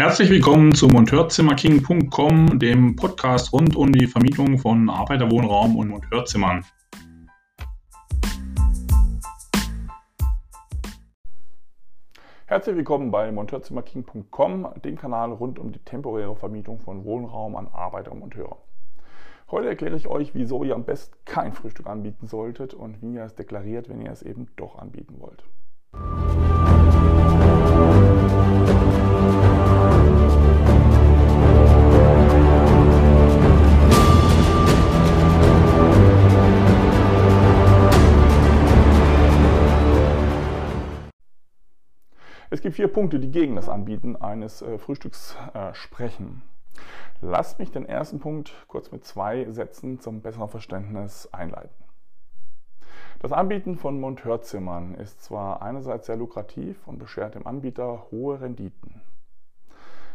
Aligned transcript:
Herzlich 0.00 0.30
willkommen 0.30 0.76
zu 0.76 0.86
Monteurzimmerking.com, 0.86 2.60
dem 2.60 2.94
Podcast 2.94 3.52
rund 3.52 3.74
um 3.74 3.90
die 3.90 4.06
Vermietung 4.06 4.56
von 4.56 4.88
Arbeiterwohnraum 4.88 5.74
und 5.74 5.88
Monteurzimmern. 5.88 6.64
Herzlich 12.46 12.76
willkommen 12.76 13.10
bei 13.10 13.32
Monteurzimmerking.com, 13.32 14.68
dem 14.84 14.96
Kanal 14.96 15.32
rund 15.32 15.58
um 15.58 15.72
die 15.72 15.80
temporäre 15.80 16.36
Vermietung 16.36 16.78
von 16.78 17.04
Wohnraum 17.04 17.56
an 17.56 17.66
Arbeiter 17.66 18.12
und 18.12 18.20
Monteure. 18.20 18.56
Heute 19.50 19.66
erkläre 19.66 19.96
ich 19.96 20.06
euch, 20.06 20.32
wieso 20.32 20.62
ihr 20.62 20.76
am 20.76 20.84
besten 20.84 21.16
kein 21.24 21.52
Frühstück 21.52 21.88
anbieten 21.88 22.28
solltet 22.28 22.72
und 22.72 23.02
wie 23.02 23.14
ihr 23.14 23.24
es 23.24 23.34
deklariert, 23.34 23.88
wenn 23.88 24.00
ihr 24.00 24.12
es 24.12 24.22
eben 24.22 24.46
doch 24.54 24.78
anbieten 24.78 25.16
wollt. 25.18 25.42
Es 42.50 42.62
gibt 42.62 42.76
vier 42.76 42.88
Punkte, 42.88 43.20
die 43.20 43.30
gegen 43.30 43.56
das 43.56 43.68
Anbieten 43.68 44.16
eines 44.16 44.62
äh, 44.62 44.78
Frühstücks 44.78 45.36
äh, 45.52 45.74
sprechen. 45.74 46.42
Lasst 47.20 47.58
mich 47.58 47.72
den 47.72 47.84
ersten 47.84 48.20
Punkt 48.20 48.54
kurz 48.68 48.90
mit 48.90 49.04
zwei 49.04 49.50
Sätzen 49.50 50.00
zum 50.00 50.22
besseren 50.22 50.48
Verständnis 50.48 51.28
einleiten. 51.30 51.84
Das 53.18 53.32
Anbieten 53.32 53.76
von 53.76 54.00
Monteurzimmern 54.00 54.94
ist 54.94 55.22
zwar 55.22 55.60
einerseits 55.60 56.06
sehr 56.06 56.16
lukrativ 56.16 56.88
und 56.88 56.98
beschert 56.98 57.34
dem 57.34 57.46
Anbieter 57.46 58.06
hohe 58.10 58.40
Renditen. 58.40 59.02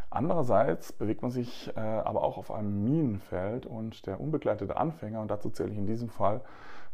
Andererseits 0.09 0.91
bewegt 0.91 1.21
man 1.21 1.29
sich 1.29 1.71
äh, 1.75 1.79
aber 1.79 2.23
auch 2.23 2.39
auf 2.39 2.49
einem 2.49 2.83
Minenfeld 2.83 3.67
und 3.67 4.07
der 4.07 4.19
unbegleitete 4.19 4.75
Anfänger, 4.75 5.21
und 5.21 5.29
dazu 5.29 5.51
zähle 5.51 5.71
ich 5.71 5.77
in 5.77 5.85
diesem 5.85 6.09
Fall 6.09 6.41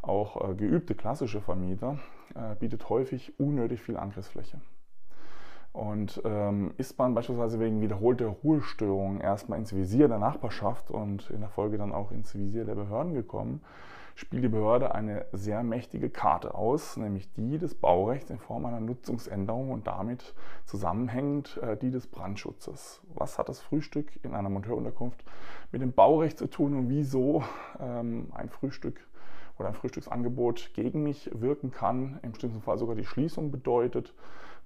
auch 0.02 0.50
äh, 0.50 0.54
geübte 0.54 0.94
klassische 0.94 1.40
Vermieter, 1.40 1.98
äh, 2.34 2.56
bietet 2.56 2.90
häufig 2.90 3.38
unnötig 3.38 3.80
viel 3.80 3.96
Angriffsfläche. 3.96 4.60
Und 5.72 6.20
ähm, 6.24 6.72
ist 6.78 6.98
man 6.98 7.14
beispielsweise 7.14 7.60
wegen 7.60 7.80
wiederholter 7.80 8.26
Ruhestörungen 8.26 9.20
erstmal 9.20 9.58
ins 9.58 9.74
Visier 9.74 10.08
der 10.08 10.18
Nachbarschaft 10.18 10.90
und 10.90 11.30
in 11.30 11.40
der 11.40 11.48
Folge 11.48 11.78
dann 11.78 11.92
auch 11.92 12.10
ins 12.10 12.34
Visier 12.34 12.64
der 12.64 12.74
Behörden 12.74 13.14
gekommen, 13.14 13.62
spielt 14.16 14.42
die 14.42 14.48
Behörde 14.48 14.94
eine 14.94 15.26
sehr 15.32 15.62
mächtige 15.62 16.10
Karte 16.10 16.54
aus, 16.54 16.96
nämlich 16.96 17.32
die 17.34 17.56
des 17.56 17.74
Baurechts 17.74 18.30
in 18.30 18.38
Form 18.38 18.66
einer 18.66 18.80
Nutzungsänderung 18.80 19.70
und 19.70 19.86
damit 19.86 20.34
zusammenhängend 20.66 21.58
äh, 21.62 21.76
die 21.76 21.92
des 21.92 22.08
Brandschutzes. 22.08 23.00
Was 23.14 23.38
hat 23.38 23.48
das 23.48 23.60
Frühstück 23.60 24.08
in 24.24 24.34
einer 24.34 24.50
Monteurunterkunft 24.50 25.24
mit 25.70 25.82
dem 25.82 25.92
Baurecht 25.92 26.36
zu 26.36 26.48
tun 26.48 26.76
und 26.76 26.88
wieso 26.88 27.44
ähm, 27.78 28.28
ein 28.34 28.48
Frühstück 28.48 29.06
oder 29.60 29.68
ein 29.68 29.74
Frühstücksangebot 29.74 30.70
gegen 30.74 31.02
mich 31.02 31.30
wirken 31.32 31.70
kann, 31.70 32.18
im 32.22 32.34
schlimmsten 32.34 32.62
Fall 32.62 32.78
sogar 32.78 32.96
die 32.96 33.04
Schließung 33.04 33.50
bedeutet 33.50 34.14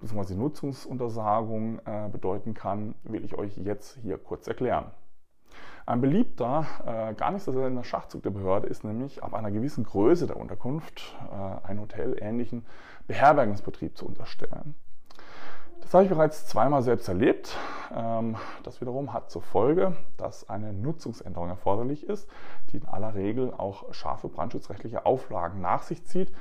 bzw. 0.00 0.34
Nutzungsuntersagung 0.34 1.80
äh, 1.84 2.08
bedeuten 2.10 2.54
kann, 2.54 2.94
will 3.02 3.24
ich 3.24 3.36
euch 3.36 3.56
jetzt 3.58 3.98
hier 4.02 4.18
kurz 4.18 4.46
erklären. 4.46 4.90
Ein 5.86 6.00
beliebter, 6.00 6.66
äh, 6.86 7.14
gar 7.14 7.30
nicht 7.30 7.42
so 7.42 7.52
seltener 7.52 7.84
Schachzug 7.84 8.22
der 8.22 8.30
Behörde 8.30 8.68
ist 8.68 8.84
nämlich, 8.84 9.22
ab 9.22 9.34
einer 9.34 9.50
gewissen 9.50 9.84
Größe 9.84 10.26
der 10.26 10.38
Unterkunft 10.38 11.14
äh, 11.30 11.66
einen 11.66 11.80
hotelähnlichen 11.80 12.64
Beherbergungsbetrieb 13.06 13.98
zu 13.98 14.06
unterstellen. 14.06 14.74
Das 15.84 15.92
habe 15.92 16.04
ich 16.04 16.10
bereits 16.10 16.46
zweimal 16.46 16.82
selbst 16.82 17.08
erlebt. 17.08 17.56
Ähm, 17.94 18.36
das 18.62 18.80
wiederum 18.80 19.12
hat 19.12 19.30
zur 19.30 19.42
Folge, 19.42 19.94
dass 20.16 20.48
eine 20.48 20.72
Nutzungsänderung 20.72 21.50
erforderlich 21.50 22.08
ist, 22.08 22.28
die 22.72 22.78
in 22.78 22.86
aller 22.86 23.14
Regel 23.14 23.52
auch 23.52 23.92
scharfe 23.92 24.28
brandschutzrechtliche 24.28 25.04
Auflagen 25.04 25.60
nach 25.60 25.82
sich 25.82 26.04
zieht, 26.04 26.32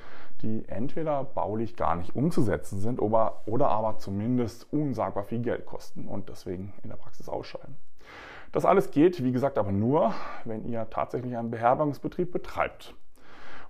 die 0.41 0.67
entweder 0.67 1.25
baulich 1.25 1.75
gar 1.75 1.95
nicht 1.95 2.15
umzusetzen 2.15 2.79
sind 2.79 3.01
oder, 3.01 3.41
oder 3.45 3.67
aber 3.67 3.97
zumindest 3.97 4.71
unsagbar 4.71 5.25
viel 5.25 5.41
Geld 5.41 5.65
kosten 5.65 6.07
und 6.07 6.29
deswegen 6.29 6.73
in 6.81 6.89
der 6.89 6.97
Praxis 6.97 7.27
ausscheiden. 7.27 7.77
Das 8.53 8.65
alles 8.65 8.91
geht, 8.91 9.23
wie 9.23 9.33
gesagt, 9.33 9.57
aber 9.57 9.73
nur, 9.73 10.13
wenn 10.45 10.63
ihr 10.63 10.89
tatsächlich 10.89 11.35
einen 11.35 11.51
Beherbergungsbetrieb 11.51 12.31
betreibt. 12.31 12.95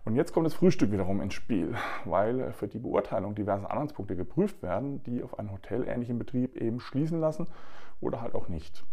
Und 0.05 0.17
jetzt 0.17 0.33
kommt 0.33 0.45
das 0.45 0.53
Frühstück 0.53 0.91
wiederum 0.91 1.21
ins 1.21 1.33
Spiel, 1.33 1.75
weil 2.03 2.51
für 2.51 2.67
die 2.67 2.79
Beurteilung 2.79 3.35
diverse 3.35 3.69
Anhaltspunkte 3.69 4.17
geprüft 4.17 4.61
werden, 4.61 5.01
die 5.03 5.23
auf 5.23 5.39
einen 5.39 5.51
hotelähnlichen 5.51 6.19
Betrieb 6.19 6.57
eben 6.57 6.81
schließen 6.81 7.21
lassen 7.21 7.47
oder 8.01 8.21
halt 8.21 8.35
auch 8.35 8.49
nicht. 8.49 8.83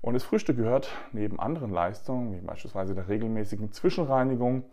Und 0.00 0.14
das 0.14 0.24
Frühstück 0.24 0.56
gehört 0.56 0.90
neben 1.12 1.38
anderen 1.38 1.72
Leistungen, 1.72 2.32
wie 2.32 2.44
beispielsweise 2.44 2.96
der 2.96 3.08
regelmäßigen 3.08 3.70
Zwischenreinigung, 3.70 4.64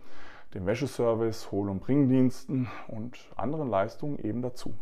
dem 0.56 0.66
Wäscheservice, 0.66 1.52
Hol- 1.52 1.70
und 1.70 1.82
Bringdiensten 1.82 2.68
und 2.88 3.32
anderen 3.36 3.70
Leistungen 3.70 4.18
eben 4.20 4.42
dazu. 4.42 4.74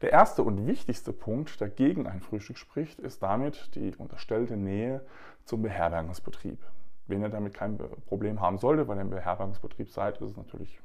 Der 0.00 0.10
erste 0.10 0.42
und 0.42 0.66
wichtigste 0.66 1.12
Punkt, 1.12 1.60
der 1.60 1.68
gegen 1.68 2.08
ein 2.08 2.20
Frühstück 2.20 2.58
spricht, 2.58 2.98
ist 2.98 3.22
damit 3.22 3.76
die 3.76 3.94
unterstellte 3.94 4.56
Nähe 4.56 5.04
zum 5.44 5.62
Beherbergungsbetrieb. 5.62 6.58
Wenn 7.06 7.22
ihr 7.22 7.28
damit 7.28 7.54
kein 7.54 7.78
Problem 8.06 8.40
haben 8.40 8.58
solltet, 8.58 8.88
weil 8.88 8.96
ihr 8.96 9.02
im 9.02 9.10
Beherbergungsbetrieb 9.10 9.90
seid, 9.90 10.18
ist 10.18 10.30
es 10.30 10.36
natürlich 10.36 10.80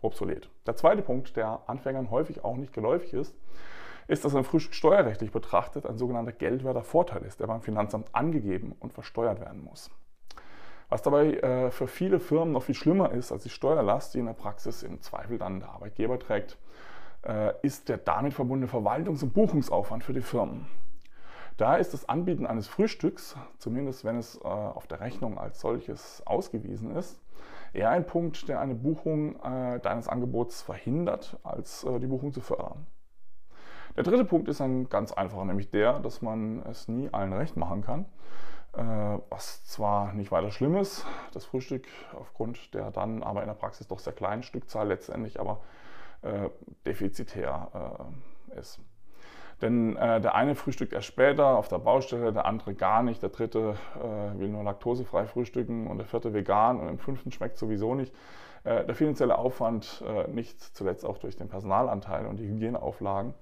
obsolet. 0.00 0.48
Der 0.66 0.76
zweite 0.76 1.02
Punkt, 1.02 1.36
der 1.36 1.60
Anfängern 1.66 2.10
häufig 2.10 2.44
auch 2.44 2.56
nicht 2.56 2.72
geläufig 2.72 3.12
ist, 3.14 3.34
ist, 4.06 4.24
dass 4.24 4.34
ein 4.34 4.44
Frühstück 4.44 4.74
steuerrechtlich 4.74 5.32
betrachtet 5.32 5.86
ein 5.86 5.98
sogenannter 5.98 6.32
geldwerter 6.32 6.82
Vorteil 6.82 7.22
ist, 7.22 7.40
der 7.40 7.46
beim 7.46 7.60
Finanzamt 7.60 8.14
angegeben 8.14 8.74
und 8.80 8.92
versteuert 8.92 9.40
werden 9.40 9.62
muss. 9.62 9.90
Was 10.88 11.02
dabei 11.02 11.34
äh, 11.34 11.70
für 11.70 11.86
viele 11.86 12.18
Firmen 12.18 12.52
noch 12.52 12.62
viel 12.62 12.74
schlimmer 12.74 13.12
ist 13.12 13.30
als 13.30 13.42
die 13.42 13.50
Steuerlast, 13.50 14.14
die 14.14 14.20
in 14.20 14.26
der 14.26 14.32
Praxis 14.32 14.82
im 14.82 15.02
Zweifel 15.02 15.36
dann 15.36 15.60
der 15.60 15.68
Arbeitgeber 15.68 16.18
trägt, 16.18 16.56
äh, 17.26 17.52
ist 17.60 17.90
der 17.90 17.98
damit 17.98 18.32
verbundene 18.32 18.70
Verwaltungs- 18.72 19.22
und 19.22 19.34
Buchungsaufwand 19.34 20.02
für 20.02 20.14
die 20.14 20.22
Firmen. 20.22 20.66
Da 21.58 21.74
ist 21.74 21.92
das 21.92 22.08
Anbieten 22.08 22.46
eines 22.46 22.68
Frühstücks, 22.68 23.36
zumindest 23.58 24.04
wenn 24.04 24.16
es 24.16 24.36
äh, 24.36 24.46
auf 24.46 24.86
der 24.86 25.00
Rechnung 25.00 25.38
als 25.38 25.60
solches 25.60 26.22
ausgewiesen 26.24 26.94
ist, 26.94 27.20
eher 27.72 27.90
ein 27.90 28.06
Punkt, 28.06 28.48
der 28.48 28.60
eine 28.60 28.76
Buchung 28.76 29.34
äh, 29.42 29.80
deines 29.80 30.06
Angebots 30.06 30.62
verhindert, 30.62 31.36
als 31.42 31.82
äh, 31.82 31.98
die 31.98 32.06
Buchung 32.06 32.32
zu 32.32 32.40
fördern. 32.40 32.86
Der 33.96 34.04
dritte 34.04 34.24
Punkt 34.24 34.48
ist 34.48 34.60
ein 34.60 34.88
ganz 34.88 35.10
einfacher, 35.10 35.44
nämlich 35.44 35.68
der, 35.70 35.98
dass 35.98 36.22
man 36.22 36.62
es 36.62 36.86
nie 36.86 37.12
allen 37.12 37.32
recht 37.32 37.56
machen 37.56 37.82
kann. 37.82 38.04
Äh, 38.74 39.18
was 39.28 39.64
zwar 39.64 40.12
nicht 40.12 40.30
weiter 40.30 40.52
schlimm 40.52 40.76
ist, 40.76 41.04
das 41.32 41.44
Frühstück 41.44 41.88
aufgrund 42.16 42.72
der 42.72 42.92
dann 42.92 43.24
aber 43.24 43.40
in 43.40 43.48
der 43.48 43.54
Praxis 43.54 43.88
doch 43.88 43.98
sehr 43.98 44.12
kleinen 44.12 44.44
Stückzahl 44.44 44.86
letztendlich 44.86 45.40
aber 45.40 45.60
äh, 46.22 46.50
defizitär 46.86 48.06
äh, 48.54 48.58
ist. 48.60 48.78
Denn 49.60 49.96
äh, 49.96 50.20
der 50.20 50.34
eine 50.34 50.54
frühstückt 50.54 50.92
erst 50.92 51.08
später 51.08 51.56
auf 51.56 51.68
der 51.68 51.78
Baustelle, 51.78 52.32
der 52.32 52.46
andere 52.46 52.74
gar 52.74 53.02
nicht, 53.02 53.22
der 53.22 53.30
dritte 53.30 53.74
äh, 53.96 54.38
will 54.38 54.48
nur 54.48 54.62
laktosefrei 54.62 55.26
frühstücken 55.26 55.88
und 55.88 55.98
der 55.98 56.06
vierte 56.06 56.32
vegan 56.32 56.78
und 56.78 56.88
im 56.88 56.98
fünften 56.98 57.32
schmeckt 57.32 57.58
sowieso 57.58 57.94
nicht. 57.94 58.14
Äh, 58.62 58.84
der 58.84 58.94
finanzielle 58.94 59.36
Aufwand, 59.36 60.04
äh, 60.06 60.28
nicht 60.28 60.60
zuletzt 60.60 61.04
auch 61.04 61.18
durch 61.18 61.36
den 61.36 61.48
Personalanteil 61.48 62.26
und 62.26 62.38
die 62.38 62.46
Hygieneauflagen, 62.46 63.34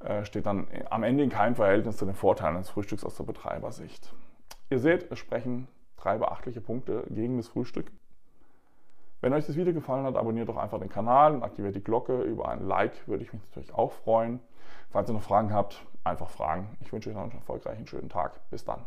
äh, 0.00 0.24
steht 0.24 0.46
dann 0.46 0.66
am 0.90 1.04
Ende 1.04 1.22
in 1.22 1.30
keinem 1.30 1.54
Verhältnis 1.54 1.98
zu 1.98 2.04
den 2.04 2.14
Vorteilen 2.14 2.56
des 2.56 2.70
Frühstücks 2.70 3.04
aus 3.04 3.16
der 3.16 3.24
Betreibersicht. 3.24 4.12
Ihr 4.70 4.80
seht, 4.80 5.10
es 5.12 5.18
sprechen 5.20 5.68
drei 5.96 6.18
beachtliche 6.18 6.60
Punkte 6.60 7.04
gegen 7.10 7.36
das 7.36 7.48
Frühstück. 7.48 7.92
Wenn 9.24 9.32
euch 9.32 9.46
das 9.46 9.56
Video 9.56 9.72
gefallen 9.72 10.04
hat, 10.04 10.16
abonniert 10.16 10.50
doch 10.50 10.58
einfach 10.58 10.78
den 10.78 10.90
Kanal 10.90 11.34
und 11.34 11.42
aktiviert 11.44 11.74
die 11.74 11.82
Glocke. 11.82 12.20
Über 12.20 12.50
ein 12.50 12.60
Like 12.60 13.08
würde 13.08 13.24
ich 13.24 13.32
mich 13.32 13.40
natürlich 13.46 13.72
auch 13.72 13.90
freuen. 13.90 14.38
Falls 14.90 15.08
ihr 15.08 15.14
noch 15.14 15.22
Fragen 15.22 15.50
habt, 15.50 15.82
einfach 16.04 16.28
fragen. 16.28 16.76
Ich 16.82 16.92
wünsche 16.92 17.08
euch 17.08 17.16
noch 17.16 17.22
einen 17.22 17.32
erfolgreichen 17.32 17.86
schönen 17.86 18.10
Tag. 18.10 18.38
Bis 18.50 18.66
dann. 18.66 18.84